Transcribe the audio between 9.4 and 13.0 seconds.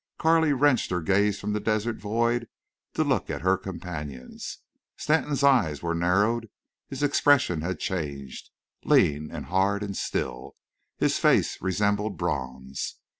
hard and still, his face resembled bronze.